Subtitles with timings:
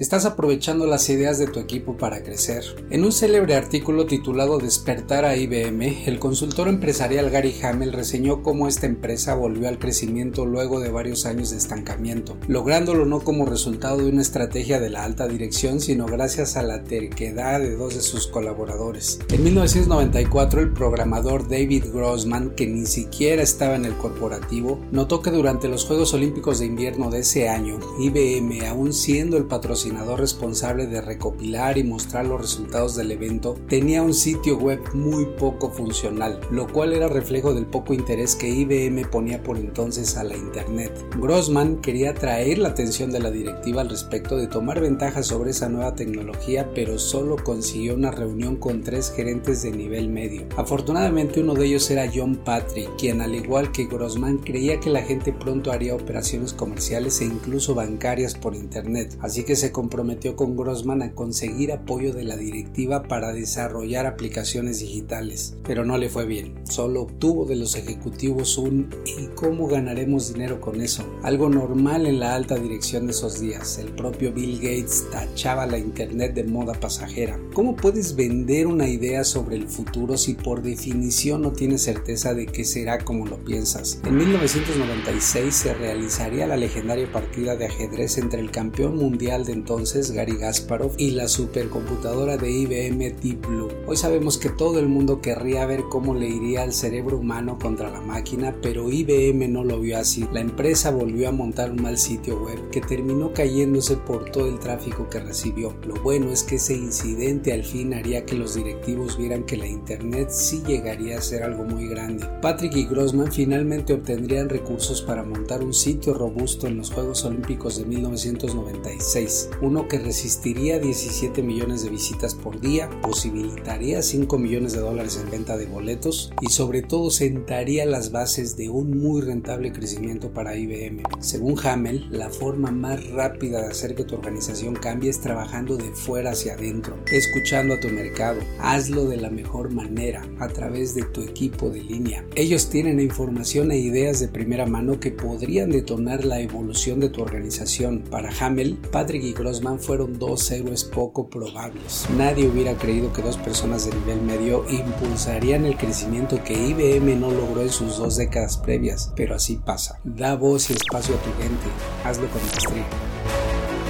[0.00, 2.64] Estás aprovechando las ideas de tu equipo para crecer.
[2.88, 8.66] En un célebre artículo titulado Despertar a IBM, el consultor empresarial Gary Hamel reseñó cómo
[8.66, 13.98] esta empresa volvió al crecimiento luego de varios años de estancamiento, lográndolo no como resultado
[13.98, 18.00] de una estrategia de la alta dirección, sino gracias a la terquedad de dos de
[18.00, 19.18] sus colaboradores.
[19.28, 25.30] En 1994, el programador David Grossman, que ni siquiera estaba en el corporativo, notó que
[25.30, 29.89] durante los Juegos Olímpicos de Invierno de ese año, IBM, aún siendo el patrocinador
[30.20, 35.70] responsable de recopilar y mostrar los resultados del evento, tenía un sitio web muy poco
[35.70, 40.36] funcional, lo cual era reflejo del poco interés que IBM ponía por entonces a la
[40.36, 40.92] Internet.
[41.18, 45.68] Grossman quería atraer la atención de la directiva al respecto de tomar ventaja sobre esa
[45.68, 50.46] nueva tecnología, pero solo consiguió una reunión con tres gerentes de nivel medio.
[50.56, 55.02] Afortunadamente uno de ellos era John Patrick, quien al igual que Grossman creía que la
[55.02, 60.58] gente pronto haría operaciones comerciales e incluso bancarias por Internet, así que se comprometió con
[60.58, 66.26] Grossman a conseguir apoyo de la directiva para desarrollar aplicaciones digitales, pero no le fue
[66.26, 71.02] bien, solo obtuvo de los ejecutivos un ¿y cómo ganaremos dinero con eso?
[71.22, 75.78] Algo normal en la alta dirección de esos días, el propio Bill Gates tachaba la
[75.78, 77.40] Internet de moda pasajera.
[77.54, 82.44] ¿Cómo puedes vender una idea sobre el futuro si por definición no tienes certeza de
[82.44, 83.98] que será como lo piensas?
[84.04, 90.10] En 1996 se realizaría la legendaria partida de ajedrez entre el campeón mundial de entonces,
[90.12, 93.68] Gary Gasparov, y la supercomputadora de IBM Deep Blue.
[93.86, 97.90] Hoy sabemos que todo el mundo querría ver cómo le iría al cerebro humano contra
[97.90, 100.26] la máquina, pero IBM no lo vio así.
[100.32, 104.58] La empresa volvió a montar un mal sitio web que terminó cayéndose por todo el
[104.58, 105.74] tráfico que recibió.
[105.86, 109.66] Lo bueno es que ese incidente al fin haría que los directivos vieran que la
[109.66, 112.26] internet sí llegaría a ser algo muy grande.
[112.40, 117.76] Patrick y Grossman finalmente obtendrían recursos para montar un sitio robusto en los Juegos Olímpicos
[117.76, 124.80] de 1996, uno que resistiría 17 millones de visitas por día, posibilitaría 5 millones de
[124.80, 129.72] dólares en venta de boletos y sobre todo sentaría las bases de un muy rentable
[129.72, 131.02] crecimiento para IBM.
[131.20, 135.92] Según Hamel, la forma más rápida de hacer que tu organización cambie es trabajando de
[135.92, 138.40] fuera hacia adentro, escuchando a tu mercado.
[138.60, 142.24] Hazlo de la mejor manera, a través de tu equipo de línea.
[142.34, 147.22] Ellos tienen información e ideas de primera mano que podrían detonar la evolución de tu
[147.22, 148.04] organización.
[148.10, 152.06] Para Hamel, Patrick y Grossman fueron dos héroes poco probables.
[152.16, 157.30] Nadie hubiera creído que dos personas de nivel medio impulsarían el crecimiento que IBM no
[157.30, 159.98] logró en sus dos décadas previas, pero así pasa.
[160.04, 161.66] Da voz y espacio a tu gente.
[162.04, 162.84] Hazlo con maestría.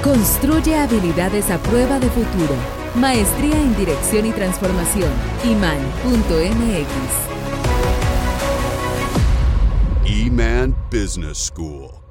[0.05, 2.55] Construye habilidades a prueba de futuro.
[2.95, 5.11] Maestría en Dirección y Transformación.
[5.45, 6.87] iman.mx.
[10.07, 12.10] E-Man Business School.